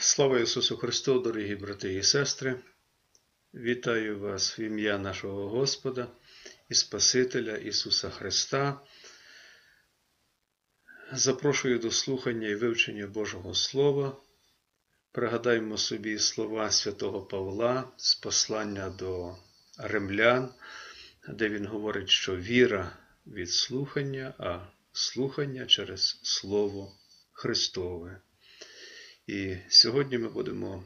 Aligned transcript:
Слава 0.00 0.38
Ісусу 0.38 0.76
Христу, 0.76 1.18
дорогі 1.18 1.56
брати 1.56 1.94
і 1.94 2.02
сестри! 2.02 2.60
Вітаю 3.54 4.18
вас 4.18 4.58
в 4.58 4.60
ім'я 4.60 4.98
нашого 4.98 5.48
Господа 5.48 6.08
і 6.68 6.74
Спасителя 6.74 7.56
Ісуса 7.56 8.10
Христа. 8.10 8.80
Запрошую 11.12 11.78
до 11.78 11.90
слухання 11.90 12.48
і 12.48 12.54
вивчення 12.54 13.06
Божого 13.06 13.54
Слова. 13.54 14.16
Пригадаймо 15.12 15.78
собі 15.78 16.18
слова 16.18 16.70
святого 16.70 17.22
Павла 17.22 17.92
з 17.96 18.14
послання 18.14 18.90
до 18.90 19.36
римлян, 19.78 20.54
де 21.28 21.48
він 21.48 21.66
говорить, 21.66 22.10
що 22.10 22.36
віра 22.36 22.98
від 23.26 23.50
слухання, 23.50 24.34
а 24.38 24.66
слухання 24.92 25.66
через 25.66 26.20
Слово 26.22 26.92
Христове. 27.32 28.20
І 29.28 29.56
сьогодні 29.68 30.18
ми 30.18 30.28
будемо 30.28 30.84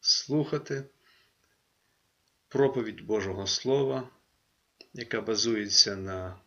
слухати 0.00 0.84
проповідь 2.48 3.00
Божого 3.00 3.46
Слова, 3.46 4.08
яка 4.92 5.20
базується 5.20 5.96
на 5.96 6.40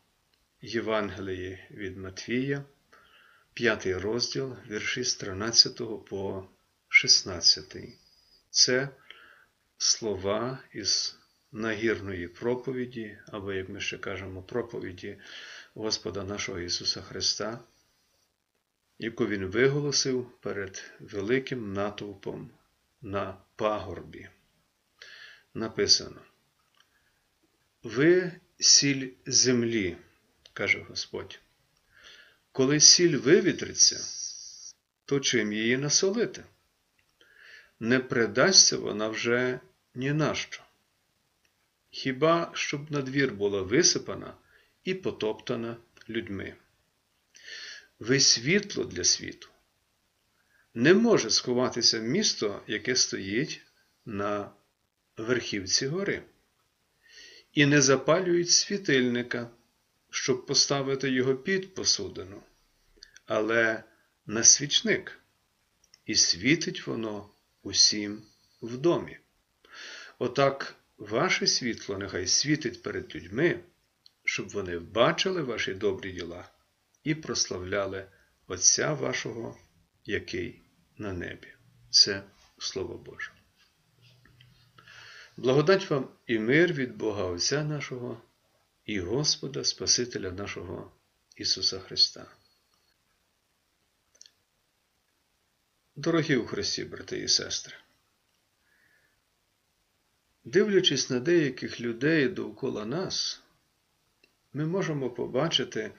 Євангелії 0.62 1.68
від 1.72 1.98
Матвія, 1.98 2.64
5 3.54 3.86
розділ, 3.86 4.56
вірші 4.70 5.04
з 5.04 5.16
13 5.16 5.82
по 6.10 6.48
16. 6.88 7.76
Це 8.50 8.90
слова 9.78 10.60
із 10.74 11.20
нагірної 11.52 12.28
проповіді, 12.28 13.18
або, 13.28 13.54
як 13.54 13.70
ми 13.70 13.80
ще 13.82 13.98
кажемо, 13.98 14.44
проповіді 14.44 15.18
Господа 15.74 16.24
нашого 16.24 16.60
Ісуса 16.60 17.02
Христа 17.02 17.60
яку 19.02 19.28
він 19.28 19.46
виголосив 19.46 20.32
перед 20.40 20.92
великим 21.00 21.74
натовпом 21.74 22.52
на 23.02 23.38
пагорбі. 23.56 24.30
Написано: 25.54 26.22
Ви 27.84 28.32
сіль 28.60 29.10
землі, 29.26 29.98
каже 30.54 30.86
Господь. 30.90 31.40
Коли 32.52 32.80
сіль 32.80 33.18
вивітриться, 33.18 34.00
то 35.06 35.20
чим 35.20 35.54
її 35.54 35.78
насолити? 35.78 36.44
Не 37.80 38.00
придасться 38.00 38.78
вона 38.78 39.08
вже 39.08 39.60
ні 39.96 40.14
на 40.14 40.36
що. 40.36 40.64
Хіба 41.90 42.52
щоб 42.54 42.92
на 42.92 43.02
двір 43.02 43.34
була 43.34 43.62
висипана 43.62 44.34
і 44.84 44.94
потоптана 44.94 45.78
людьми 46.10 46.56
ви 48.02 48.20
світло 48.20 48.84
для 48.84 49.04
світу. 49.04 49.50
Не 50.74 50.94
може 50.94 51.30
сховатися 51.30 52.00
місто, 52.00 52.64
яке 52.68 52.96
стоїть 52.96 53.62
на 54.06 54.52
верхівці 55.18 55.88
гори, 55.88 56.24
і 57.54 57.66
не 57.66 57.82
запалюють 57.82 58.50
світильника, 58.50 59.50
щоб 60.10 60.46
поставити 60.46 61.12
його 61.12 61.36
під 61.36 61.74
посудину, 61.74 62.44
але 63.26 63.84
на 64.26 64.44
свічник, 64.44 65.20
і 66.06 66.16
світить 66.16 66.88
воно 66.88 67.30
усім 67.64 68.22
в 68.62 68.78
домі. 68.78 69.18
Отак 70.20 70.76
ваше 70.98 71.48
світло 71.48 71.98
нехай 71.98 72.28
світить 72.28 72.84
перед 72.84 73.16
людьми, 73.16 73.60
щоб 74.24 74.50
вони 74.50 74.80
бачили 74.80 75.42
ваші 75.42 75.74
добрі 75.74 76.12
діла 76.12 76.50
і 77.04 77.16
прославляли 77.16 78.08
Отця 78.48 78.94
вашого, 78.94 79.58
який 80.06 80.62
на 80.98 81.14
небі. 81.14 81.48
Це 81.90 82.24
Слово 82.58 82.98
Боже. 82.98 83.32
Благодать 85.38 85.90
вам 85.90 86.10
і 86.28 86.40
мир 86.40 86.74
від 86.74 86.96
Бога 86.96 87.24
Отця 87.24 87.64
нашого 87.64 88.22
і 88.86 89.00
Господа 89.00 89.64
Спасителя 89.64 90.32
нашого 90.32 90.92
Ісуса 91.36 91.80
Христа. 91.80 92.28
Дорогі 95.96 96.36
у 96.36 96.46
Христі, 96.46 96.84
брати 96.86 97.20
і 97.20 97.28
сестри, 97.28 97.76
дивлячись 100.44 101.10
на 101.10 101.20
деяких 101.20 101.82
людей 101.82 102.28
довкола 102.28 102.86
нас, 102.86 103.42
ми 104.54 104.66
можемо 104.66 105.10
побачити 105.10 105.92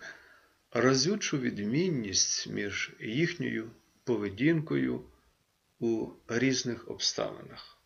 разючу 0.72 1.38
відмінність 1.38 2.47
між 2.47 2.93
їхньою 3.00 3.71
поведінкою 4.05 5.05
у 5.78 6.10
різних 6.28 6.88
обставинах 6.91 7.78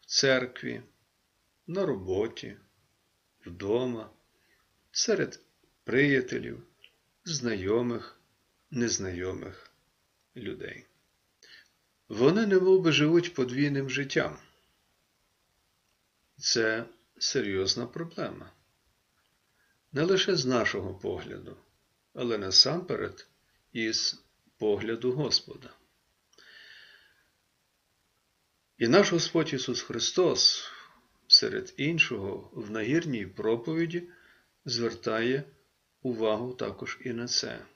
в 0.00 0.06
церкві, 0.06 0.82
на 1.66 1.86
роботі, 1.86 2.56
вдома, 3.46 4.10
серед 4.92 5.40
приятелів, 5.84 6.62
знайомих, 7.24 8.20
незнайомих 8.70 9.70
людей. 10.36 10.86
Вони 12.08 12.46
немовби 12.46 12.92
живуть 12.92 13.34
подвійним 13.34 13.90
життям. 13.90 14.38
Це 16.36 16.84
серйозна 17.18 17.86
проблема 17.86 18.52
не 19.94 20.02
лише 20.02 20.36
з 20.36 20.46
нашого 20.46 20.94
погляду, 20.94 21.56
але 22.14 22.38
насамперед 22.38 23.26
із 23.72 24.22
погляду 24.58 25.12
Господа. 25.12 25.70
І 28.78 28.88
наш 28.88 29.12
Господь 29.12 29.52
Ісус 29.54 29.82
Христос, 29.82 30.70
серед 31.26 31.74
іншого, 31.76 32.50
в 32.52 32.70
нагірній 32.70 33.26
проповіді 33.26 34.08
звертає 34.64 35.44
увагу 36.02 36.54
також 36.54 36.98
і 37.04 37.12
на 37.12 37.28
це, 37.28 37.66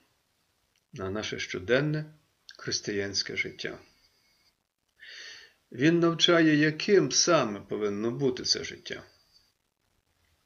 на 0.93 1.11
наше 1.11 1.39
щоденне 1.39 2.15
християнське 2.56 3.37
життя. 3.37 3.79
Він 5.73 6.00
навчає, 6.00 6.56
яким 6.56 7.12
саме 7.12 7.61
повинно 7.61 8.11
бути 8.11 8.43
це 8.43 8.65
життя. 8.65 9.05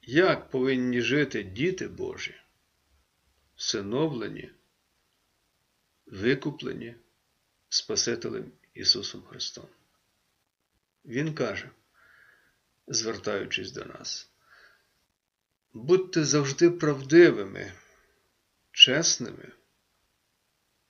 Як 0.05 0.51
повинні 0.51 1.01
жити 1.01 1.43
діти 1.43 1.89
Божі, 1.89 2.35
всиновлені, 3.57 4.51
викуплені 6.07 6.95
Спасителем 7.69 8.53
Ісусом 8.75 9.23
Христом? 9.23 9.67
Він 11.05 11.35
каже, 11.35 11.71
звертаючись 12.87 13.73
до 13.73 13.85
нас, 13.85 14.31
будьте 15.73 16.25
завжди 16.25 16.71
правдивими, 16.71 17.73
чесними, 18.73 19.53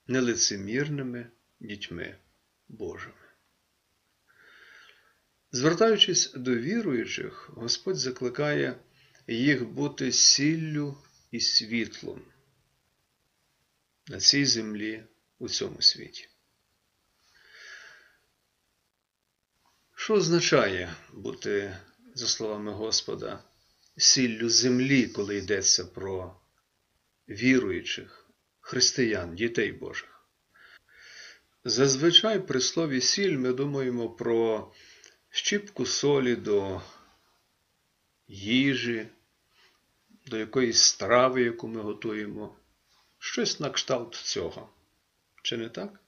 нелицемірними 0.06 1.31
дітьми 1.61 2.17
Божими. 2.69 3.15
Звертаючись 5.50 6.33
до 6.33 6.55
віруючих, 6.55 7.50
Господь 7.50 7.97
закликає 7.97 8.77
їх 9.27 9.69
бути 9.69 10.12
сіллю 10.12 10.99
і 11.31 11.41
світлом 11.41 12.22
на 14.09 14.21
цій 14.21 14.44
землі 14.44 15.05
у 15.38 15.49
цьому 15.49 15.83
світі. 15.83 16.28
Що 19.94 20.15
означає 20.15 20.94
бути, 21.12 21.77
за 22.15 22.28
словами 22.28 22.72
Господа, 22.72 23.44
сіллю 23.97 24.49
землі, 24.49 25.06
коли 25.06 25.37
йдеться 25.37 25.84
про 25.84 26.41
віруючих, 27.28 28.31
християн, 28.61 29.34
дітей 29.34 29.72
Божих? 29.72 30.28
Зазвичай 31.65 32.47
при 32.47 32.61
слові 32.61 33.00
сіль 33.00 33.38
ми 33.38 33.52
думаємо 33.52 34.11
про 34.11 34.73
щіпку 35.31 35.87
солі 35.87 36.37
до 36.37 36.82
їжі, 38.29 39.08
до 40.26 40.36
якоїсь 40.36 40.82
страви, 40.82 41.42
яку 41.42 41.69
ми 41.69 41.80
готуємо, 41.80 42.56
щось 43.19 43.60
на 43.60 43.70
кшталт 43.70 44.14
цього. 44.14 44.70
Чи 45.42 45.56
не 45.56 45.69
так? 45.69 46.00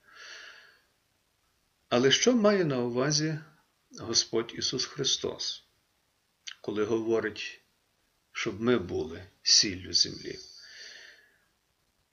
Але 1.88 2.10
що 2.10 2.32
має 2.32 2.64
на 2.64 2.78
увазі 2.78 3.38
Господь 3.98 4.52
Ісус 4.56 4.84
Христос, 4.84 5.64
коли 6.60 6.84
говорить, 6.84 7.60
щоб 8.32 8.60
ми 8.60 8.78
були 8.78 9.24
сіллю 9.42 9.92
землі? 9.92 10.38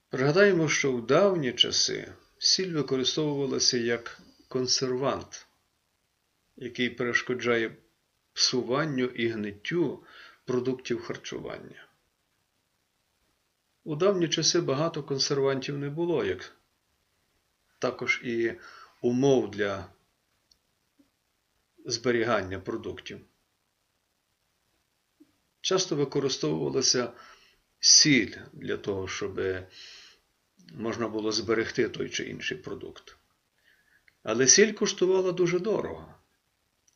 Пригадаємо, 0.10 0.70
що 0.70 0.92
в 0.92 1.08
давні 1.08 1.54
часи 1.54 2.14
сіль 2.38 2.74
використовувалася 2.74 3.78
як 3.78 4.22
консервант, 4.48 5.48
який 6.56 6.90
перешкоджає 6.90 7.76
псуванню 8.34 9.06
і 9.06 9.28
гниттю 9.28 10.04
продуктів 10.46 11.02
харчування. 11.02 11.88
У 13.84 13.96
давні 13.96 14.30
часи 14.30 14.62
багато 14.62 15.04
консервантів 15.04 15.78
не 15.78 15.90
було, 15.90 16.26
як 16.26 16.56
також 17.80 18.22
і 18.24 18.54
умов 19.02 19.52
для 19.52 19.90
зберігання 21.86 22.60
продуктів. 22.60 23.22
Часто 25.62 25.96
використовувалася 25.96 27.14
сіль 27.80 28.36
для 28.54 28.78
того, 28.78 29.08
щоб 29.08 29.42
можна 30.74 31.08
було 31.08 31.32
зберегти 31.32 31.90
той 31.90 32.10
чи 32.10 32.24
інший 32.24 32.58
продукт. 32.58 33.18
Але 34.24 34.48
сіль 34.48 34.74
коштувала 34.74 35.32
дуже 35.32 35.60
дорого, 35.60 36.16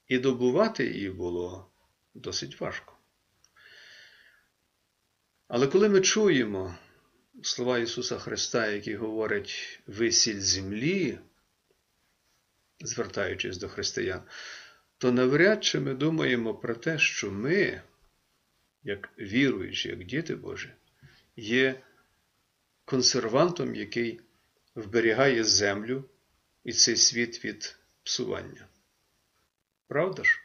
і 0.07 0.19
добувати 0.19 0.85
її 0.85 1.11
було 1.11 1.71
досить 2.13 2.61
важко. 2.61 2.94
Але 5.47 5.67
коли 5.67 5.89
ми 5.89 6.01
чуємо 6.01 6.75
слова 7.43 7.79
Ісуса 7.79 8.19
Христа, 8.19 8.67
які 8.67 8.95
говорять 8.95 9.79
ви 9.87 10.11
сіль 10.11 10.39
землі, 10.39 11.19
звертаючись 12.79 13.57
до 13.57 13.69
християн, 13.69 14.21
то 14.97 15.11
навряд 15.11 15.63
чи 15.63 15.79
ми 15.79 15.93
думаємо 15.93 16.55
про 16.55 16.75
те, 16.75 16.99
що 16.99 17.31
ми, 17.31 17.81
як 18.83 19.09
віруючі, 19.19 19.89
як 19.89 20.03
діти 20.03 20.35
Божі, 20.35 20.69
є 21.35 21.81
консервантом, 22.85 23.75
який 23.75 24.21
вберігає 24.75 25.43
землю 25.43 26.09
і 26.63 26.73
цей 26.73 26.95
світ 26.95 27.45
від 27.45 27.75
псування. 28.03 28.67
Правда 29.87 30.23
ж? 30.23 30.41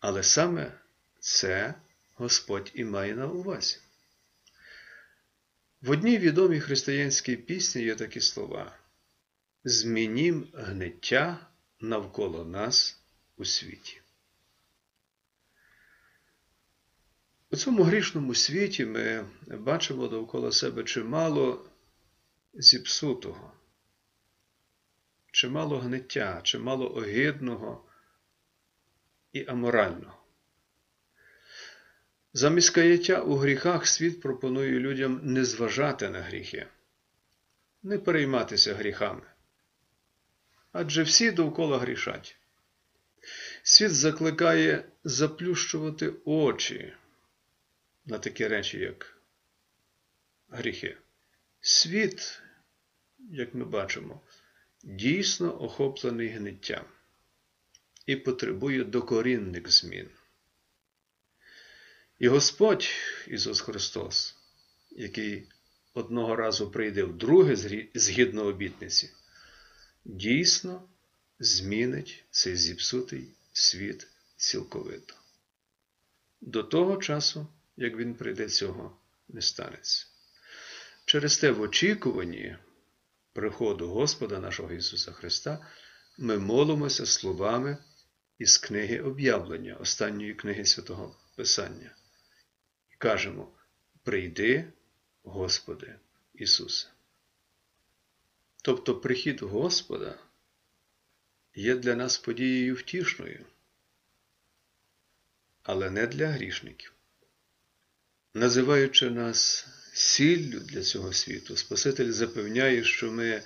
Але 0.00 0.22
саме 0.22 0.72
це 1.18 1.74
Господь 2.18 2.72
і 2.74 2.84
має 2.84 3.14
на 3.14 3.26
увазі. 3.26 3.78
В 5.80 5.90
одній 5.90 6.18
відомій 6.18 6.60
християнській 6.60 7.36
пісні 7.36 7.82
є 7.82 7.94
такі 7.94 8.20
слова: 8.20 8.78
Змінім 9.64 10.48
гниття 10.54 11.46
навколо 11.80 12.44
нас 12.44 13.02
у 13.36 13.44
світі. 13.44 14.00
У 17.50 17.56
цьому 17.56 17.82
грішному 17.82 18.34
світі 18.34 18.86
ми 18.86 19.28
бачимо 19.46 20.08
довкола 20.08 20.52
себе 20.52 20.84
чимало 20.84 21.70
зіпсутого, 22.54 23.52
чимало 25.32 25.78
гниття, 25.78 26.40
чимало 26.42 26.96
огидного 26.96 27.84
і 29.32 29.46
аморального. 29.46 30.17
Замість 32.32 32.70
каяття 32.70 33.20
у 33.20 33.36
гріхах 33.36 33.86
світ 33.86 34.20
пропонує 34.20 34.78
людям 34.80 35.20
не 35.22 35.44
зважати 35.44 36.10
на 36.10 36.20
гріхи, 36.20 36.66
не 37.82 37.98
перейматися 37.98 38.74
гріхами. 38.74 39.26
Адже 40.72 41.02
всі 41.02 41.30
довкола 41.30 41.78
грішать. 41.78 42.36
Світ 43.62 43.94
закликає 43.94 44.84
заплющувати 45.04 46.12
очі 46.24 46.92
на 48.06 48.18
такі 48.18 48.48
речі, 48.48 48.78
як 48.78 49.18
гріхи. 50.48 50.96
Світ, 51.60 52.42
як 53.18 53.54
ми 53.54 53.64
бачимо, 53.64 54.20
дійсно 54.82 55.62
охоплений 55.62 56.28
гниттям 56.28 56.84
і 58.06 58.16
потребує 58.16 58.84
докорінних 58.84 59.72
змін. 59.72 60.10
І 62.18 62.28
Господь 62.28 62.88
Ісус 63.28 63.60
Христос, 63.60 64.36
який 64.90 65.48
одного 65.94 66.36
разу 66.36 66.70
прийде 66.70 67.04
вдруге 67.04 67.56
згідно 67.94 68.44
обітниці, 68.44 69.10
дійсно 70.04 70.88
змінить 71.38 72.24
цей 72.30 72.56
зіпсутий 72.56 73.28
світ 73.52 74.06
цілковито. 74.36 75.14
До 76.40 76.62
того 76.62 76.96
часу, 76.96 77.46
як 77.76 77.96
Він 77.96 78.14
прийде, 78.14 78.48
цього 78.48 78.98
не 79.28 79.42
станеться. 79.42 80.06
Через 81.04 81.38
те 81.38 81.50
в 81.50 81.60
очікуванні 81.60 82.56
приходу 83.32 83.88
Господа 83.88 84.38
нашого 84.38 84.72
Ісуса 84.72 85.12
Христа 85.12 85.66
ми 86.18 86.38
молимося 86.38 87.06
словами 87.06 87.78
із 88.38 88.58
книги 88.58 89.00
об'явлення, 89.00 89.74
останньої 89.74 90.34
книги 90.34 90.64
Святого 90.64 91.16
Писання. 91.36 91.94
Кажемо: 92.98 93.48
Прийди, 94.02 94.72
Господи 95.22 95.94
Ісусе. 96.34 96.88
Тобто 98.62 99.00
прихід 99.00 99.42
Господа 99.42 100.18
є 101.54 101.76
для 101.76 101.94
нас 101.94 102.18
подією 102.18 102.74
втішною, 102.74 103.44
але 105.62 105.90
не 105.90 106.06
для 106.06 106.26
грішників. 106.26 106.92
Називаючи 108.34 109.10
нас 109.10 109.66
сіллю 109.92 110.60
для 110.60 110.82
цього 110.82 111.12
світу, 111.12 111.56
Спаситель 111.56 112.10
запевняє, 112.10 112.84
що 112.84 113.12
ми 113.12 113.42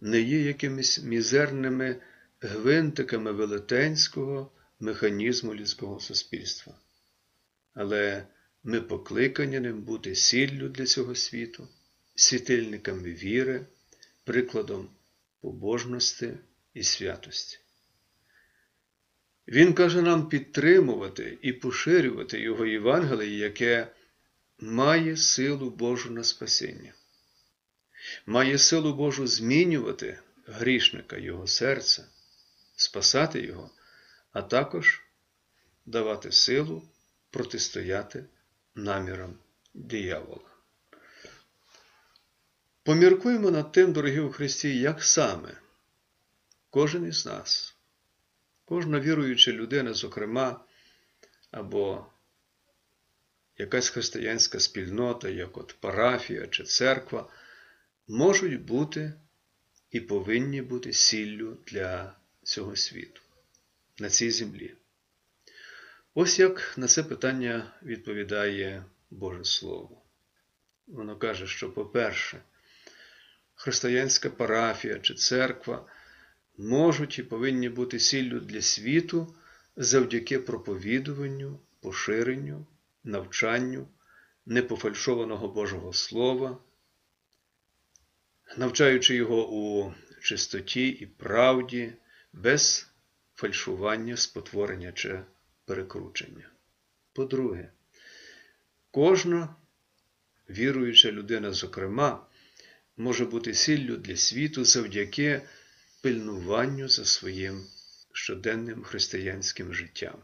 не 0.00 0.20
є 0.20 0.42
якимись 0.42 0.98
мізерними 0.98 1.96
гвинтиками 2.40 3.32
велетенського 3.32 4.52
механізму 4.80 5.54
людського 5.54 6.00
суспільства. 6.00 6.74
Але 7.74 8.26
ми 8.64 8.80
покликані 8.80 9.60
ним 9.60 9.82
бути 9.82 10.14
сіллю 10.14 10.68
для 10.68 10.86
цього 10.86 11.14
світу, 11.14 11.68
світильниками 12.14 13.12
віри, 13.12 13.66
прикладом 14.24 14.90
побожності 15.40 16.34
і 16.74 16.82
святості. 16.82 17.58
Він 19.48 19.74
каже 19.74 20.02
нам 20.02 20.28
підтримувати 20.28 21.38
і 21.42 21.52
поширювати 21.52 22.40
Його 22.40 22.66
Євангеліє, 22.66 23.38
яке 23.38 23.88
має 24.58 25.16
силу 25.16 25.70
Божу 25.70 26.10
на 26.10 26.24
спасіння, 26.24 26.92
має 28.26 28.58
силу 28.58 28.94
Божу 28.94 29.26
змінювати 29.26 30.18
грішника 30.46 31.16
Його 31.16 31.46
серця, 31.46 32.04
спасати 32.76 33.40
Його, 33.40 33.70
а 34.32 34.42
також 34.42 35.02
давати 35.86 36.32
силу 36.32 36.82
протистояти 37.30 38.24
намірам 38.78 39.34
диявола. 39.74 40.50
Поміркуємо 42.82 43.50
над 43.50 43.72
тим, 43.72 43.92
дорогі 43.92 44.20
у 44.20 44.30
Христі, 44.30 44.78
як 44.78 45.04
саме 45.04 45.54
кожен 46.70 47.04
із 47.04 47.26
нас, 47.26 47.76
кожна 48.64 49.00
віруюча 49.00 49.52
людина, 49.52 49.94
зокрема, 49.94 50.64
або 51.50 52.06
якась 53.58 53.88
християнська 53.88 54.60
спільнота, 54.60 55.28
як 55.28 55.58
от 55.58 55.76
парафія 55.80 56.46
чи 56.46 56.64
церква, 56.64 57.30
можуть 58.08 58.62
бути 58.62 59.12
і 59.90 60.00
повинні 60.00 60.62
бути 60.62 60.92
сіллю 60.92 61.58
для 61.66 62.16
цього 62.42 62.76
світу, 62.76 63.20
на 63.98 64.10
цій 64.10 64.30
землі. 64.30 64.74
Ось 66.14 66.38
як 66.38 66.74
на 66.78 66.86
це 66.86 67.02
питання 67.02 67.72
відповідає 67.82 68.84
Боже 69.10 69.44
Слово. 69.44 70.02
Воно 70.86 71.16
каже, 71.16 71.46
що, 71.46 71.72
по-перше, 71.72 72.42
християнська 73.54 74.30
парафія 74.30 74.98
чи 74.98 75.14
церква 75.14 75.86
можуть 76.58 77.18
і 77.18 77.22
повинні 77.22 77.68
бути 77.68 77.98
сіллю 77.98 78.40
для 78.40 78.62
світу 78.62 79.34
завдяки 79.76 80.38
проповідуванню, 80.38 81.60
поширенню, 81.80 82.66
навчанню 83.04 83.88
непофальшованого 84.46 85.48
Божого 85.48 85.92
Слова, 85.92 86.58
навчаючи 88.56 89.14
його 89.14 89.52
у 89.52 89.94
чистоті 90.20 90.88
і 90.88 91.06
правді, 91.06 91.92
без 92.32 92.90
фальшування, 93.34 94.16
спотворення 94.16 94.92
чи 94.92 95.20
перекручення. 95.68 96.50
По-друге, 97.12 97.72
кожна 98.90 99.56
віруюча 100.50 101.12
людина, 101.12 101.52
зокрема, 101.52 102.26
може 102.96 103.24
бути 103.24 103.54
сіллю 103.54 103.96
для 103.96 104.16
світу 104.16 104.64
завдяки 104.64 105.42
пильнуванню 106.02 106.88
за 106.88 107.04
своїм 107.04 107.66
щоденним 108.12 108.82
християнським 108.82 109.74
життям 109.74 110.22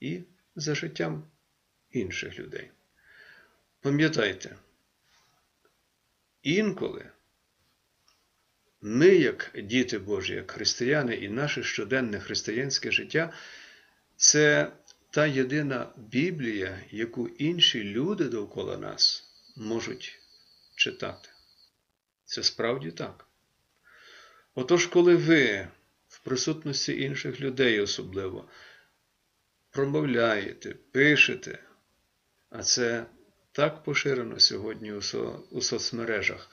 і 0.00 0.22
за 0.56 0.74
життям 0.74 1.30
інших 1.90 2.38
людей. 2.38 2.70
Пам'ятайте, 3.80 4.56
інколи 6.42 7.10
ми, 8.82 9.08
як 9.08 9.50
діти 9.62 9.98
Божі, 9.98 10.34
як 10.34 10.50
християни, 10.50 11.14
і 11.14 11.28
наше 11.28 11.62
щоденне 11.62 12.20
християнське 12.20 12.90
життя 12.90 13.32
це 14.16 14.72
та 15.10 15.26
єдина 15.26 15.92
Біблія, 15.96 16.80
яку 16.90 17.28
інші 17.28 17.84
люди 17.84 18.24
довкола 18.24 18.76
нас 18.76 19.24
можуть 19.56 20.18
читати. 20.76 21.28
Це 22.24 22.42
справді 22.42 22.90
так. 22.90 23.26
Отож, 24.54 24.86
коли 24.86 25.16
ви 25.16 25.68
в 26.08 26.18
присутності 26.18 27.02
інших 27.02 27.40
людей 27.40 27.80
особливо 27.80 28.48
промовляєте, 29.70 30.74
пишете, 30.92 31.58
а 32.50 32.62
це 32.62 33.06
так 33.52 33.84
поширено 33.84 34.40
сьогодні 34.40 34.92
у, 35.50 35.60
соцмережах, 35.62 36.50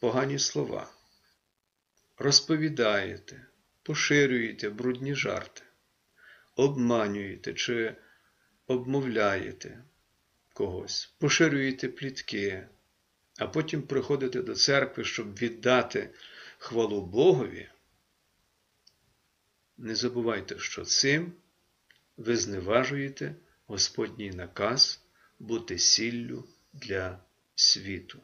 погані 0.00 0.38
слова, 0.38 0.90
розповідаєте, 2.18 3.46
поширюєте 3.82 4.70
брудні 4.70 5.14
жарти, 5.14 5.62
обманюєте 6.56 7.54
чи 7.54 7.96
обмовляєте 8.66 9.84
когось, 10.52 11.14
поширюєте 11.18 11.88
плітки, 11.88 12.68
а 13.38 13.46
потім 13.46 13.82
приходите 13.82 14.42
до 14.42 14.54
церкви, 14.54 15.04
щоб 15.04 15.38
віддати 15.38 16.10
хвалу 16.58 17.06
Богові. 17.06 17.68
Не 19.78 19.94
забувайте, 19.94 20.58
що 20.58 20.84
цим 20.84 21.32
ви 22.16 22.36
зневажуєте 22.36 23.34
Господній 23.66 24.30
наказ 24.30 25.00
бути 25.38 25.78
сіллю 25.78 26.44
для 26.72 27.18
світу. 27.54 28.22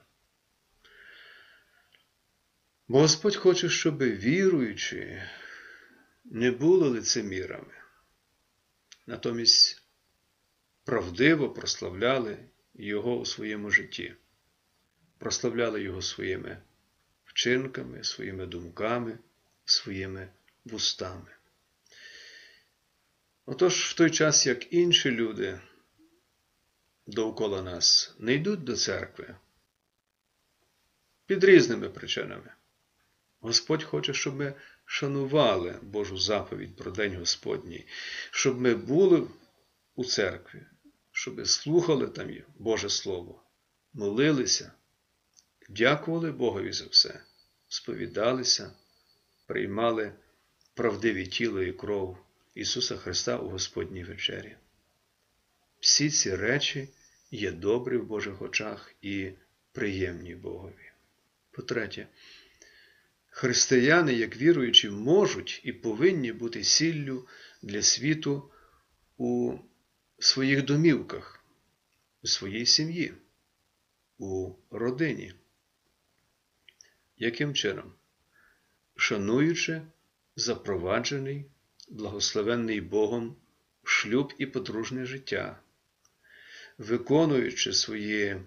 Господь 2.93 3.37
хоче, 3.37 3.69
щоб 3.69 3.99
віруючі 4.03 5.23
не 6.25 6.51
були 6.51 6.89
лицемірами, 6.89 7.75
натомість 9.07 9.83
правдиво 10.85 11.51
прославляли 11.51 12.39
Його 12.75 13.19
у 13.19 13.25
своєму 13.25 13.71
житті, 13.71 14.15
прославляли 15.19 15.83
Його 15.83 16.03
своїми 16.03 16.63
вчинками, 17.25 18.05
своїми 18.05 18.47
думками, 18.47 19.19
своїми 19.65 20.29
вустами. 20.65 21.31
Отож, 23.47 23.85
в 23.85 23.95
той 23.95 24.11
час, 24.11 24.47
як 24.47 24.73
інші 24.73 25.11
люди 25.11 25.61
довкола 27.07 27.63
нас 27.63 28.15
не 28.19 28.35
йдуть 28.35 28.65
до 28.65 28.77
церкви 28.77 29.37
під 31.27 31.45
різними 31.45 31.89
причинами, 31.89 32.53
Господь 33.43 33.83
хоче, 33.83 34.15
щоб 34.15 34.37
ми 34.37 34.55
шанували 34.85 35.79
Божу 35.83 36.19
заповідь 36.19 36.77
про 36.77 36.91
День 36.91 37.17
Господній, 37.17 37.87
щоб 38.31 38.61
ми 38.61 38.75
були 38.75 39.29
у 39.95 40.05
церкві, 40.05 40.63
щоб 41.13 41.37
ми 41.37 41.45
слухали 41.45 42.07
там 42.07 42.31
Боже 42.59 42.91
Слово, 42.91 43.43
молилися, 43.93 44.73
дякували 45.69 46.33
Богові 46.33 46.73
за 46.73 46.87
все, 46.87 47.23
сповідалися, 47.69 48.73
приймали 49.47 50.13
правдиві 50.75 51.27
тіло 51.27 51.63
і 51.63 51.73
кров 51.73 52.19
Ісуса 52.55 52.97
Христа 52.97 53.39
у 53.39 53.49
Господній 53.49 54.05
вечері. 54.05 54.57
Всі 55.81 56.11
ці 56.11 56.37
речі 56.37 56.89
є 57.31 57.53
добрі 57.53 57.97
в 57.97 58.07
Божих 58.07 58.43
очах 58.43 58.95
і 59.03 59.33
приємні 59.73 60.35
Богові. 60.35 60.93
По-третє, 61.51 62.07
християни, 63.33 64.15
як 64.15 64.37
віруючі, 64.37 64.91
можуть 64.91 65.61
і 65.65 65.73
повинні 65.73 66.33
бути 66.33 66.65
сіллю 66.65 67.27
для 67.63 67.83
світу 67.83 68.51
у 69.17 69.59
своїх 70.19 70.65
домівках, 70.65 71.45
у 72.23 72.27
своїй 72.27 72.67
сім'ї, 72.67 73.15
у 74.19 74.55
родині. 74.71 75.35
Яким 77.17 77.55
чином? 77.55 77.93
Шануючи 78.97 79.83
запроваджений, 80.37 81.47
благословенний 81.89 82.81
Богом 82.81 83.37
шлюб 83.85 84.33
і 84.39 84.47
подружнє 84.47 85.07
життя, 85.07 85.61
виконуючи 86.79 87.73
свої 87.73 88.41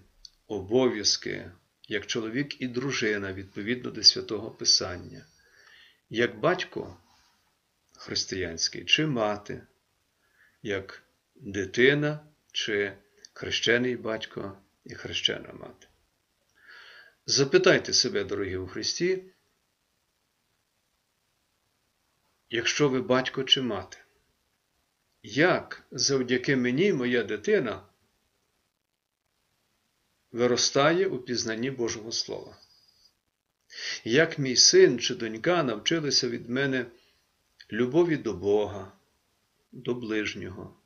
обов'язки 0.47 1.51
як 1.87 2.07
чоловік 2.07 2.61
і 2.61 2.67
дружина 2.67 3.33
відповідно 3.33 3.91
до 3.91 4.03
святого 4.03 4.51
Писання, 4.51 5.25
як 6.09 6.39
батько 6.39 6.97
християнський 7.97 8.85
чи 8.85 9.07
мати, 9.07 9.67
як 10.63 11.03
дитина 11.35 12.27
чи 12.51 12.97
хрещений 13.33 13.95
батько 13.97 14.57
і 14.83 14.95
хрещена 14.95 15.53
мати. 15.53 15.87
Запитайте 17.25 17.93
себе, 17.93 18.23
дорогі 18.23 18.57
у 18.57 18.67
Христі, 18.67 19.23
якщо 22.49 22.89
ви 22.89 23.01
батько 23.01 23.43
чи 23.43 23.61
мати, 23.61 23.97
як 25.23 25.83
завдяки 25.91 26.55
мені 26.55 26.93
моя 26.93 27.23
дитина 27.23 27.83
виростає 30.35 31.07
у 31.07 31.17
пізнанні 31.17 31.71
Божого 31.71 32.11
Слова? 32.11 32.57
Як 34.03 34.39
мій 34.39 34.55
син 34.55 34.99
чи 34.99 35.15
донька 35.15 35.63
навчилися 35.63 36.29
від 36.29 36.49
мене 36.49 36.85
любові 37.71 38.17
до 38.17 38.33
Бога, 38.33 38.91
до 39.71 39.93
ближнього, 39.93 40.77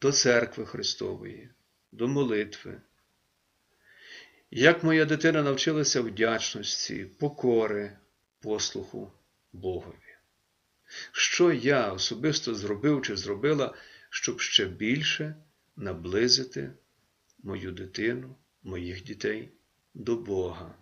до 0.00 0.12
церкви 0.12 0.66
Христової, 0.66 1.50
до 1.92 2.08
молитви? 2.08 2.80
Як 4.50 4.84
моя 4.84 5.04
дитина 5.04 5.42
навчилася 5.42 6.00
вдячності, 6.00 7.04
покори, 7.04 7.96
послуху 8.40 9.12
Богові? 9.52 10.16
Що 11.12 11.52
я 11.52 11.92
особисто 11.92 12.54
зробив 12.54 13.02
чи 13.02 13.16
зробила, 13.16 13.74
щоб 14.10 14.40
ще 14.40 14.66
більше 14.66 15.34
наблизити 15.76 16.72
мою 17.42 17.72
дитину, 17.72 18.36
моїх 18.62 19.04
дітей 19.04 19.52
до 19.94 20.16
Бога? 20.16 20.74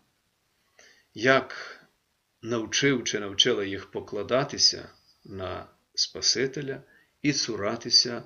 Як 1.14 1.80
навчив 2.42 3.04
чи 3.04 3.20
навчила 3.20 3.64
їх 3.64 3.90
покладатися 3.90 4.88
на 5.25 5.66
Спасителя 5.94 6.82
і 7.23 7.32
цуратися 7.32 8.23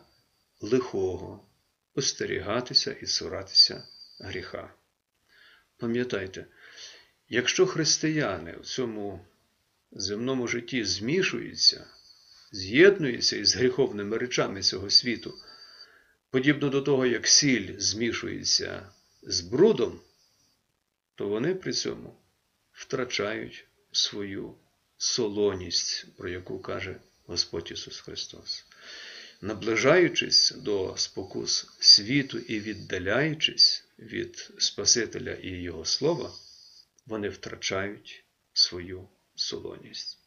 лихого, 0.60 1.46
остерігатися 1.94 2.92
і 2.92 3.06
цуратися 3.06 3.88
гріха? 4.20 4.74
Пам'ятайте, 5.76 6.46
якщо 7.28 7.66
християни 7.66 8.56
в 8.60 8.64
цьому 8.66 9.26
земному 9.92 10.48
житті 10.48 10.84
змішуються, 10.84 11.86
з'єднуються 12.52 13.36
із 13.36 13.56
гріховними 13.56 14.18
речами 14.18 14.62
цього 14.62 14.90
світу, 14.90 15.34
подібно 16.30 16.68
до 16.68 16.82
того, 16.82 17.06
як 17.06 17.26
сіль 17.28 17.78
змішується 17.78 18.92
з 19.22 19.40
брудом, 19.40 20.00
то 21.14 21.28
вони 21.28 21.54
при 21.54 21.72
цьому 21.72 22.16
втрачають 22.72 23.66
свою 23.92 24.54
солоність, 24.96 26.06
про 26.16 26.28
яку 26.28 26.58
каже 26.58 27.00
Господь 27.26 27.70
Ісус 27.72 28.00
Христос. 28.00 28.64
Наближаючись 29.40 30.50
до 30.50 30.94
спокус 30.96 31.66
світу 31.78 32.38
і 32.38 32.60
віддаляючись 32.60 33.84
від 33.98 34.52
Спасителя 34.58 35.32
і 35.32 35.48
Його 35.48 35.84
Слова, 35.84 36.32
вони 37.06 37.28
втрачають 37.28 38.24
свою 38.52 39.08
солоність. 39.34 40.18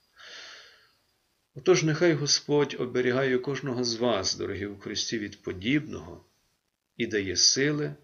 Отож, 1.55 1.83
нехай 1.83 2.13
Господь 2.13 2.75
оберігає 2.79 3.37
кожного 3.37 3.83
з 3.83 3.95
вас, 3.95 4.35
дорогі 4.35 4.65
у 4.65 4.77
Христі, 4.77 5.19
від 5.19 5.43
подібного 5.43 6.25
і 6.97 7.07
дає 7.07 7.35
сили 7.35 7.95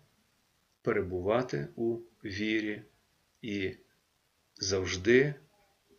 перебувати 0.82 1.68
у 1.76 1.98
вірі 2.24 2.84
і 3.42 3.76
завжди, 4.56 5.34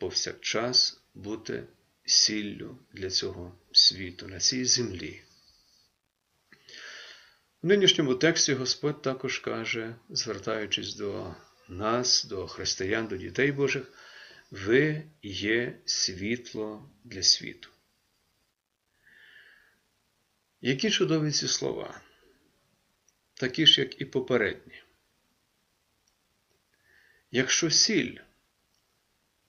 повсякчас 0.01 1.03
бути 1.15 1.65
сіллю 2.05 2.79
для 2.93 3.11
цього 3.11 3.59
світу, 3.73 4.29
на 4.29 4.39
цій 4.39 4.65
землі. 4.65 5.23
В 7.63 7.67
нинішньому 7.67 8.15
тексті 8.15 8.55
Господь 8.55 9.03
також 9.03 9.39
каже, 9.39 9.97
звертаючись 10.11 10.95
до 10.95 11.35
нас, 11.69 12.25
до 12.25 12.47
християн, 12.47 13.07
до 13.07 13.17
дітей 13.17 13.53
Божих, 13.53 13.93
ви 14.51 15.03
є 15.23 15.79
світло 15.85 16.91
для 17.05 17.23
світу. 17.23 17.69
Які 20.61 20.91
чудові 20.91 21.31
ці 21.31 21.49
слова, 21.49 22.01
такі 23.43 23.67
ж, 23.67 23.81
як 23.81 24.01
і 24.01 24.05
попередні. 24.05 24.83
Якщо 27.31 27.71
сіль 27.71 28.19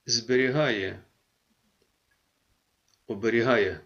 зберігає, 0.05 1.03
оберігає 3.07 3.81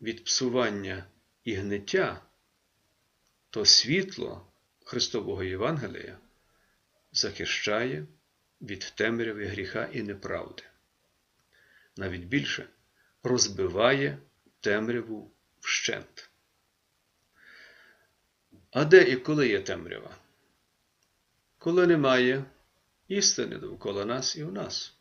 від 0.00 0.24
псування 0.24 1.06
і 1.44 1.54
гниття, 1.54 2.22
то 3.50 3.64
світло 3.64 4.52
Христового 4.84 5.44
Євангелія 5.44 6.18
захищає 7.12 8.06
від 8.60 8.92
темряви 8.94 9.46
гріха 9.46 9.88
і 9.92 10.02
неправди. 10.02 10.62
навіть 11.96 12.24
більше, 12.24 12.68
розбиває 13.22 14.18
темряву 14.60 15.30
вщент. 15.60 16.27
А 18.70 18.84
де 18.84 19.02
і 19.02 19.16
коли 19.16 19.48
є 19.48 19.60
темрява? 19.60 20.16
Коли 21.58 21.86
немає 21.86 22.44
істини 23.08 23.56
довкола 23.56 24.04
нас 24.04 24.36
і 24.36 24.44
у 24.44 24.50
нас, 24.50 24.94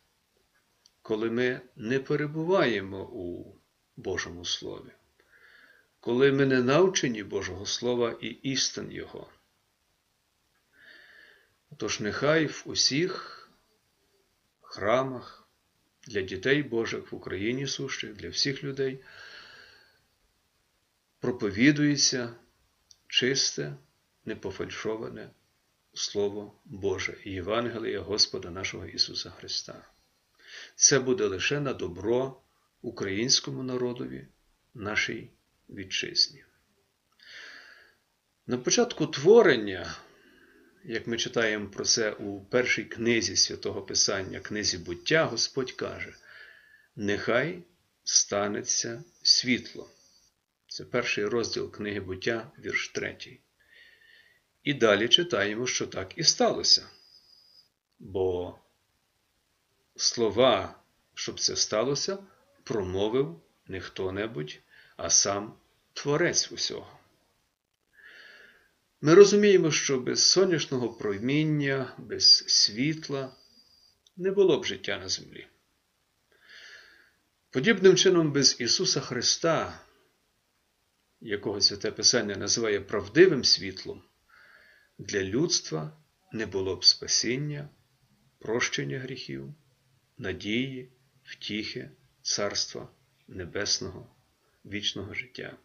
коли 1.01 1.29
ми 1.29 1.61
не 1.75 1.99
перебуваємо 1.99 3.03
у 3.03 3.55
Божому 3.97 4.45
Слові, 4.45 4.91
коли 5.99 6.31
ми 6.31 6.45
не 6.45 6.61
навчені 6.61 7.23
Божого 7.23 7.65
Слова 7.65 8.17
і 8.21 8.27
істин 8.27 8.91
Його. 8.91 9.29
Тож 11.77 11.99
нехай 11.99 12.45
в 12.45 12.63
усіх 12.65 13.49
храмах 14.61 15.47
для 16.07 16.21
дітей 16.21 16.63
Божих 16.63 17.11
в 17.11 17.15
Україні 17.15 17.67
сущих, 17.67 18.13
для 18.13 18.29
всіх 18.29 18.63
людей 18.63 19.03
проповідується 21.19 22.35
чисте, 23.07 23.73
непофальшоване 24.25 25.29
Слово 25.93 26.59
Боже 26.65 27.17
Євангелія 27.23 27.99
Господа 28.01 28.49
нашого 28.49 28.85
Ісуса 28.85 29.29
Христа. 29.29 29.89
Це 30.75 30.99
буде 30.99 31.25
лише 31.25 31.59
на 31.59 31.73
добро 31.73 32.41
українському 32.81 33.63
народові, 33.63 34.27
нашій 34.73 35.29
вітчизні. 35.69 36.43
На 38.47 38.57
початку 38.57 39.07
творення, 39.07 39.95
як 40.83 41.07
ми 41.07 41.17
читаємо 41.17 41.69
про 41.69 41.85
це 41.85 42.11
у 42.11 42.45
першій 42.45 42.83
книзі 42.83 43.35
святого 43.35 43.81
Писання, 43.81 44.39
книзі 44.39 44.77
буття, 44.77 45.25
Господь 45.25 45.71
каже: 45.71 46.15
Нехай 46.95 47.63
станеться 48.03 49.03
світло. 49.23 49.89
Це 50.67 50.85
перший 50.85 51.25
розділ 51.25 51.71
книги 51.71 51.99
буття, 51.99 52.51
вірш 52.59 52.89
третій. 52.89 53.39
І 54.63 54.73
далі 54.73 55.07
читаємо, 55.07 55.67
що 55.67 55.87
так 55.87 56.17
і 56.17 56.23
сталося. 56.23 56.89
Бо 57.99 58.55
слова, 59.95 60.79
щоб 61.13 61.39
це 61.39 61.55
сталося, 61.55 62.17
промовив 62.63 63.41
не 63.67 63.81
хто-небудь, 63.81 64.59
а 64.97 65.09
сам 65.09 65.57
Творець 65.93 66.51
усього. 66.51 66.99
Ми 69.01 69.13
розуміємо, 69.13 69.71
що 69.71 69.99
без 69.99 70.23
сонячного 70.31 70.89
проміння, 70.89 71.93
без 71.97 72.37
світла 72.37 73.35
не 74.17 74.31
було 74.31 74.59
б 74.59 74.65
життя 74.65 74.97
на 74.97 75.09
землі. 75.09 75.47
Подібним 77.49 77.95
чином, 77.95 78.31
без 78.31 78.55
Ісуса 78.59 78.99
Христа, 78.99 79.79
якого 81.21 81.61
Святе 81.61 81.91
Писання 81.91 82.35
називає 82.35 82.81
правдивим 82.81 83.43
світлом, 83.43 84.03
для 84.97 85.23
людства 85.23 85.97
не 86.31 86.45
було 86.45 86.75
б 86.75 86.85
спасіння, 86.85 87.69
прощення 88.39 88.99
гріхів, 88.99 89.53
надії, 90.17 90.91
втіхи, 91.23 91.91
Царства 92.21 92.89
Небесного, 93.27 94.15
вічного 94.65 95.13
життя. 95.13 95.57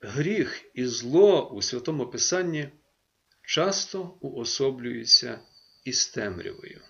Гріх 0.00 0.64
і 0.74 0.86
зло 0.86 1.50
у 1.50 1.62
Святому 1.62 2.10
Писанні 2.10 2.68
часто 3.42 4.02
уособлюються 4.20 5.40
із 5.84 6.08
темрявою, 6.08 6.80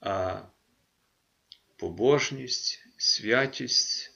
а 0.00 0.42
побожність, 1.76 2.86
святість 2.96 4.12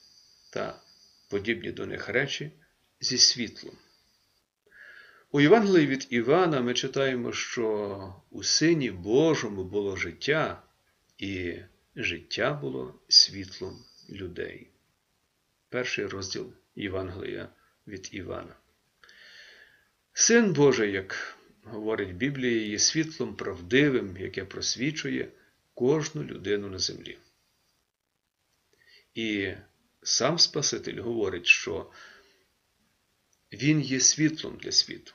та 0.53 0.81
подібні 1.29 1.71
до 1.71 1.85
них 1.85 2.09
речі 2.09 2.51
зі 2.99 3.17
світлом. 3.17 3.77
У 5.31 5.41
Євангелії 5.41 5.87
від 5.87 6.07
Івана 6.09 6.61
ми 6.61 6.73
читаємо, 6.73 7.31
що 7.31 8.15
у 8.29 8.43
Сині 8.43 8.91
Божому 8.91 9.63
було 9.63 9.95
життя, 9.95 10.63
і 11.17 11.55
життя 11.95 12.53
було 12.53 12.99
світлом 13.07 13.85
людей. 14.09 14.67
Перший 15.69 16.05
розділ 16.05 16.53
Євангелія 16.75 17.49
від 17.87 18.09
Івана. 18.11 18.55
Син 20.13 20.53
Божий, 20.53 20.91
як 20.91 21.37
говорить 21.63 22.15
Біблія, 22.15 22.65
є 22.65 22.79
світлом 22.79 23.35
правдивим, 23.35 24.17
яке 24.17 24.45
просвічує 24.45 25.31
кожну 25.73 26.23
людину 26.23 26.69
на 26.69 26.79
землі. 26.79 27.17
І 29.15 29.53
сам 30.03 30.39
Спаситель 30.39 31.01
говорить, 31.01 31.47
що 31.47 31.91
Він 33.53 33.81
є 33.81 33.99
світлом 33.99 34.57
для 34.57 34.71
світу. 34.71 35.13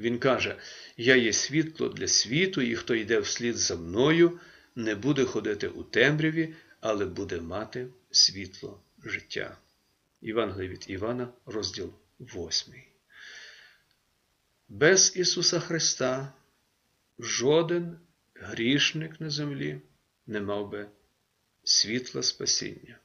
Він 0.00 0.18
каже: 0.18 0.58
Я 0.96 1.16
є 1.16 1.32
світло 1.32 1.88
для 1.88 2.08
світу, 2.08 2.60
і 2.60 2.76
хто 2.76 2.94
йде 2.94 3.18
вслід 3.18 3.56
за 3.56 3.76
мною, 3.76 4.40
не 4.74 4.94
буде 4.94 5.24
ходити 5.24 5.68
у 5.68 5.82
темряві, 5.82 6.54
але 6.80 7.04
буде 7.04 7.40
мати 7.40 7.88
світло 8.10 8.82
життя. 9.04 9.58
Євангелій 10.20 10.68
від 10.68 10.84
Івана, 10.88 11.32
розділ 11.46 11.92
8. 12.20 12.74
Без 14.68 15.16
Ісуса 15.16 15.60
Христа 15.60 16.32
жоден 17.18 17.98
грішник 18.34 19.20
на 19.20 19.30
землі 19.30 19.80
не 20.26 20.40
мав 20.40 20.70
би 20.70 20.90
світла 21.64 22.22
спасіння, 22.22 22.98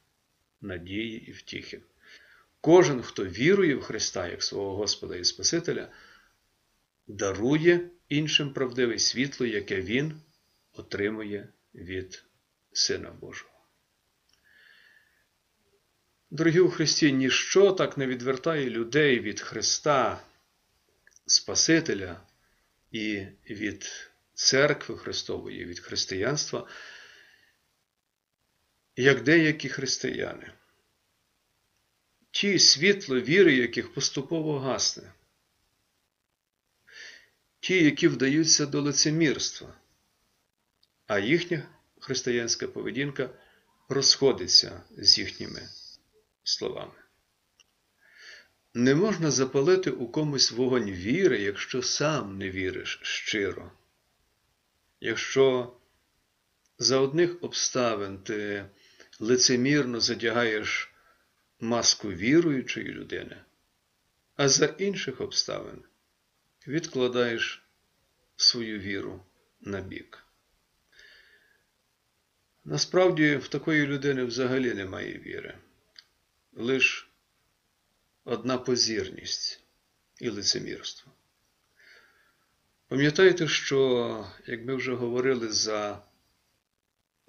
надії 0.62 1.30
і 1.30 1.32
втіхи. 1.32 1.82
Кожен, 2.62 3.02
хто 3.02 3.26
вірує 3.26 3.76
в 3.76 3.82
Христа 3.82 4.28
як 4.28 4.44
свого 4.44 4.76
Господа 4.76 5.16
і 5.16 5.26
Спасителя, 5.26 5.90
дарує 7.08 7.90
іншим 8.10 8.54
правдиве 8.54 9.00
світло, 9.00 9.46
яке 9.46 9.82
Він 9.82 10.22
отримує 10.74 11.48
від 11.76 12.24
Сина 12.72 13.12
Божого. 13.12 13.52
Дорогі 16.30 16.60
у 16.60 16.70
Христі, 16.70 17.12
ніщо 17.14 17.72
так 17.72 17.98
не 17.98 18.08
відвертає 18.08 18.70
людей 18.70 19.20
від 19.20 19.40
Христа, 19.40 20.22
Спасителя 21.26 22.22
і 22.92 23.26
від 23.50 24.12
церкви 24.34 24.98
Христової, 24.98 25.66
від 25.66 25.80
християнства, 25.80 26.68
як 28.96 29.24
деякі 29.24 29.70
християни. 29.70 30.54
Ті 32.32 32.60
світло 32.60 33.20
віри, 33.20 33.56
яких 33.56 33.94
поступово 33.94 34.60
гасне, 34.60 35.14
ті, 37.60 37.84
які 37.84 38.08
вдаються 38.08 38.66
до 38.66 38.82
лицемірства, 38.82 39.74
а 41.08 41.20
їхня 41.20 41.64
християнська 42.00 42.68
поведінка 42.68 43.30
розходиться 43.90 44.82
з 44.98 45.18
їхніми 45.18 45.70
словами. 46.44 46.94
Не 48.74 48.96
можна 48.96 49.32
запалити 49.32 49.92
у 49.92 50.08
комусь 50.08 50.52
вогонь 50.52 50.92
віри, 50.92 51.42
якщо 51.42 51.82
сам 51.84 52.38
не 52.38 52.50
віриш 52.50 53.00
щиро. 53.04 53.72
Якщо 55.02 55.74
за 56.78 57.00
одних 57.00 57.44
обставин 57.44 58.18
ти 58.18 58.66
лицемірно 59.22 60.00
задягаєш 60.00 60.92
маску 61.60 62.12
віруючої 62.12 62.88
людини, 62.88 63.38
а 64.36 64.50
за 64.50 64.66
інших 64.66 65.22
обставин 65.22 65.84
відкладаєш 66.68 67.64
свою 68.36 68.80
віру 68.80 69.26
на 69.62 69.82
бік. 69.82 70.24
Насправді 72.66 73.36
в 73.36 73.48
такої 73.48 73.86
людини 73.86 74.24
взагалі 74.24 74.74
немає 74.74 75.18
віри 75.18 75.58
лише 76.54 77.06
одна 78.24 78.58
позірність 78.58 79.64
і 80.20 80.30
лицемірство. 80.30 81.12
Пам'ятайте, 82.88 83.48
що, 83.48 84.32
як 84.46 84.66
ми 84.66 84.76
вже 84.76 84.94
говорили 84.94 85.52
за 85.52 86.11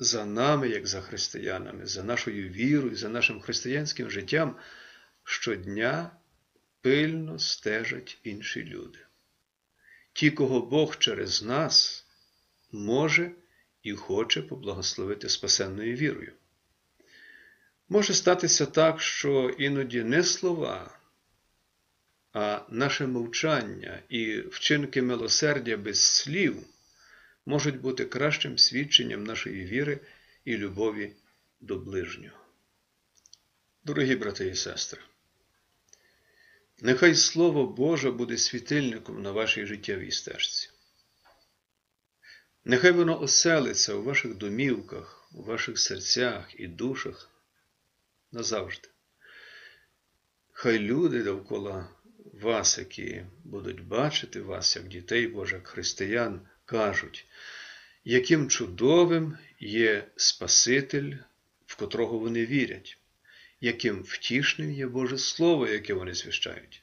за 0.05 0.25
нами, 0.25 0.69
як 0.69 0.87
за 0.87 1.01
християнами, 1.01 1.87
за 1.87 2.03
нашою 2.03 2.49
вірою, 2.49 2.97
за 2.97 3.09
нашим 3.09 3.41
християнським 3.41 4.11
життям, 4.11 4.57
щодня 5.25 6.11
пильно 6.81 7.39
стежать 7.39 8.19
інші 8.25 8.65
люди. 8.65 8.99
Ті, 10.13 10.31
кого 10.31 10.61
Бог 10.61 10.99
через 10.99 11.43
нас 11.43 12.07
може 12.73 13.33
і 13.83 13.93
хоче 13.93 14.43
поблагословити 14.43 15.29
спасенною 15.29 15.97
вірою. 15.97 16.33
Може 17.89 18.15
статися 18.15 18.67
так, 18.67 19.01
що 19.01 19.55
іноді 19.59 20.03
не 20.03 20.25
слова, 20.25 20.99
а 22.33 22.61
наше 22.69 23.07
мовчання 23.07 24.03
і 24.09 24.41
вчинки 24.41 25.03
милосердя 25.03 25.77
без 25.77 26.03
слів 26.03 26.57
можуть 27.47 27.81
бути 27.81 28.05
кращим 28.05 28.59
свідченням 28.59 29.25
нашої 29.25 29.65
віри, 29.65 30.01
і 30.45 30.57
любові 30.57 31.17
до 31.61 31.79
ближнього. 31.79 32.37
Дорогі 33.85 34.17
брати 34.17 34.49
і 34.49 34.55
сестри, 34.55 35.01
нехай 36.79 37.15
Слово 37.15 37.67
Боже 37.67 38.11
буде 38.11 38.39
світильником 38.39 39.23
на 39.23 39.33
вашій 39.33 39.67
життєвій 39.67 40.11
стежці. 40.11 40.71
Нехай 42.65 42.93
воно 42.93 43.21
оселиться 43.21 43.95
у 43.95 44.03
ваших 44.03 44.35
домівках, 44.35 45.29
у 45.33 45.43
ваших 45.43 45.79
серцях 45.79 46.61
і 46.61 46.67
душах 46.69 47.31
назавжди. 48.33 48.89
Хай 50.53 50.79
люди 50.79 51.23
довкола 51.23 51.89
вас, 52.33 52.79
які 52.79 53.27
будуть 53.45 53.85
бачити 53.87 54.41
вас, 54.41 54.77
як 54.77 54.89
дітей 54.89 55.27
Божих 55.27 55.67
християн, 55.67 56.49
кажуть, 56.65 57.27
яким 58.05 58.49
чудовим 58.49 59.39
є 59.61 60.09
Спаситель, 60.17 61.13
в 61.67 61.77
котрого 61.77 62.19
вони 62.19 62.47
вірять, 62.47 62.99
яким 63.61 64.03
втішним 64.03 64.73
є 64.73 64.87
Боже 64.87 65.19
Слово, 65.19 65.69
яке 65.69 65.95
вони 65.95 66.15
звіщають, 66.15 66.83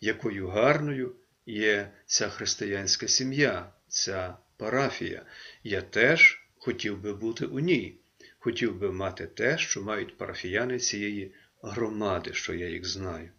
якою 0.00 0.48
гарною 0.48 1.16
є 1.46 1.92
ця 2.06 2.28
християнська 2.28 3.08
сім'я, 3.08 3.72
ця 3.88 4.36
парафія. 4.56 5.26
Я 5.64 5.82
теж 5.82 6.46
хотів 6.58 6.98
би 6.98 7.14
бути 7.14 7.46
у 7.46 7.58
ній, 7.58 7.98
хотів 8.38 8.78
би 8.78 8.92
мати 8.92 9.26
те, 9.26 9.58
що 9.58 9.82
мають 9.82 10.18
парафіяни 10.18 10.78
цієї 10.78 11.34
громади, 11.62 12.30
що 12.34 12.54
я 12.54 12.68
їх 12.68 12.86
знаю. 12.86 13.30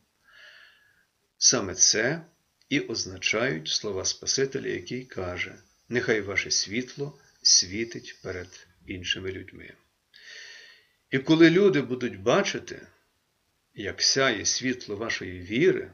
Саме 1.38 1.76
це 1.76 2.22
і 2.70 2.80
означають 2.80 3.68
слова 3.68 4.06
Спасителя, 4.06 4.68
який 4.68 5.06
каже: 5.06 5.56
Нехай 5.90 6.22
ваше 6.22 6.52
світло 6.52 7.20
світить 7.42 8.20
перед 8.24 8.68
іншими 8.86 9.32
людьми. 9.32 9.74
І 11.12 11.20
коли 11.20 11.50
люди 11.50 11.82
будуть 11.82 12.20
бачити, 12.20 12.88
як 13.74 14.02
сяє 14.02 14.46
світло 14.46 14.96
вашої 14.96 15.40
віри, 15.40 15.92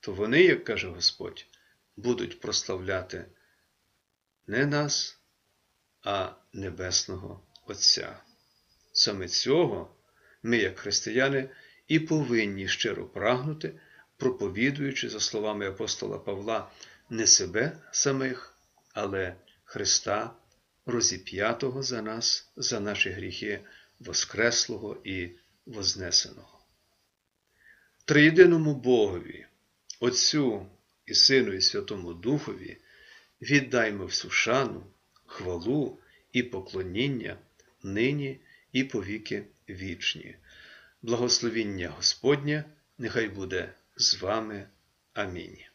то 0.00 0.12
вони, 0.12 0.42
як 0.42 0.64
каже 0.64 0.88
Господь, 0.88 1.46
будуть 1.96 2.40
прославляти 2.40 3.26
не 4.46 4.66
нас, 4.66 5.18
а 6.02 6.32
Небесного 6.52 7.42
Отця. 7.66 8.16
Саме 8.92 9.28
цього 9.28 9.96
ми, 10.42 10.56
як 10.56 10.78
християни, 10.78 11.50
і 11.88 12.00
повинні 12.00 12.68
щиро 12.68 13.06
прагнути, 13.06 13.80
проповідуючи, 14.16 15.08
за 15.08 15.20
словами 15.20 15.68
апостола 15.68 16.18
Павла, 16.18 16.70
не 17.10 17.26
себе 17.26 17.78
самих, 17.92 18.54
але 18.92 19.36
Христа, 19.64 20.34
розіп'ятого 20.86 21.82
за 21.82 22.02
нас, 22.02 22.50
за 22.56 22.80
наші 22.80 23.10
гріхи, 23.10 23.60
Воскреслого 24.00 24.96
і 25.04 25.30
Вознесеного. 25.66 26.60
Триєдиному 28.04 28.74
Богові, 28.74 29.46
Отцю 30.00 30.66
і 31.06 31.14
Сину, 31.14 31.52
і 31.52 31.60
Святому 31.60 32.14
Духові 32.14 32.76
віддаймо 33.42 34.04
всю 34.04 34.30
шану, 34.30 34.86
хвалу 35.26 35.98
і 36.32 36.42
поклоніння 36.42 37.38
нині 37.82 38.40
і 38.72 38.84
повіки 38.84 39.44
вічні. 39.68 40.36
Благословіння 41.02 41.88
Господнє 41.88 42.64
нехай 42.98 43.28
буде 43.28 43.72
з 43.96 44.22
вами. 44.22 44.66
Амінь. 45.12 45.69